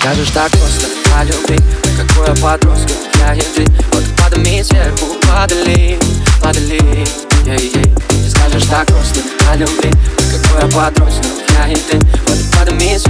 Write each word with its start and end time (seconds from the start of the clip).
скажешь 0.00 0.30
так 0.30 0.50
просто. 0.52 0.86
О 1.18 1.24
любви 1.24 1.58
Какой 1.96 2.28
я 2.28 2.34
подросток, 2.34 2.96
я 3.18 3.34
и 3.34 3.40
ты 3.40 3.66
Вот 3.92 4.04
падами 4.16 4.62
сверху 4.62 5.06
падали, 5.28 5.98
падали. 6.42 7.06
Ей-ей. 7.44 7.94
Ты 8.08 8.30
скажешь 8.30 8.64
так 8.64 8.86
просто. 8.86 9.20
О 9.50 9.56
любви 9.56 9.90
Какой 10.16 10.62
я 10.62 10.68
подросток, 10.68 11.26
я 11.58 11.68
и 11.68 11.74
ты 11.74 11.98
Вот 12.28 12.38
падами 12.56 12.96
сверху 12.96 13.09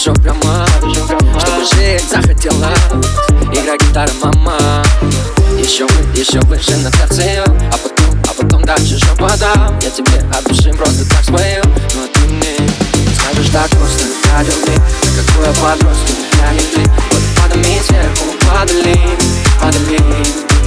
Душу 0.00 0.14
прямо 0.22 0.66
Чтобы 0.78 1.20
жить 1.74 2.08
захотела 2.08 2.72
Игра 3.52 3.76
гитара, 3.76 4.10
мама. 4.22 4.56
Еще 5.58 5.84
вы, 5.84 6.18
еще 6.18 6.40
выше 6.46 6.74
на 6.78 6.90
терцию 6.90 7.44
А 7.44 7.76
потом, 7.76 8.22
а 8.24 8.42
потом 8.42 8.64
дальше 8.64 8.98
шепотом 8.98 9.78
Я 9.82 9.90
тебе 9.90 10.24
от 10.32 10.44
души 10.44 10.72
просто 10.72 11.04
так 11.10 11.22
спою 11.22 11.62
Но 11.94 12.06
ты 12.14 12.20
мне 12.20 12.56
скажешь 13.14 13.50
так 13.52 13.68
просто. 13.70 14.04
О 14.38 14.42
любви 14.42 14.80
Какой 15.02 15.46
я 15.46 15.52
подросток, 15.52 16.16
я 16.40 16.52
не 16.52 16.60
ты 16.60 16.90
Вот 17.10 17.22
падами 17.36 17.82
сверху 17.86 18.30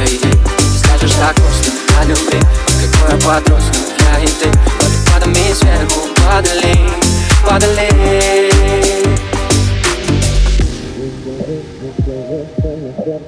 ей. 0.00 0.18
Ты. 0.18 0.38
Скажешь 0.78 1.16
так 1.16 1.36
просто. 1.36 1.70
О 2.00 2.04
любви 2.04 2.40
Какой 2.66 3.10
я 3.10 3.26
подросток, 3.26 3.76
я 3.98 4.24
и 4.24 4.26
ты 4.26 4.48
Вот 4.48 5.12
падами 5.12 5.54
сверху 5.54 6.08
падали. 6.16 6.90
Падали 7.46 7.99
Ты 13.20 13.26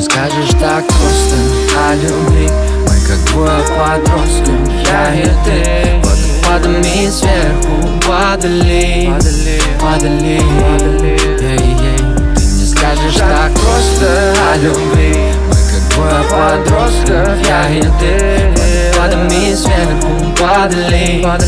скажешь 0.00 0.50
так 0.60 0.84
просто 0.88 1.36
о 1.78 1.94
любви 1.94 2.48
Мы 2.80 2.96
как 3.06 3.20
двое 3.30 3.62
подростков, 3.78 4.60
я 4.84 5.14
и 5.14 5.30
ты 5.44 5.58
падами 6.44 7.08
сверху 7.08 7.74
падали, 8.04 9.06
падали, 9.06 9.56
падали, 9.80 10.38
падали. 10.40 11.14
Ты 11.38 12.42
мне 12.42 12.66
скажешь 12.66 13.18
так 13.18 13.52
просто 13.52 14.34
о 14.50 14.56
любви 14.56 15.12
Мы 15.46 15.54
как 15.54 15.82
двое 15.94 16.22
подростков, 16.28 17.38
я 17.46 17.70
и 17.70 17.82
ты 18.00 18.31
me 19.32 19.48
is 19.48 19.64
spendable 19.64 20.38
by 20.38 20.68
the 20.68 20.76
lake, 20.90 21.22
by. 21.22 21.38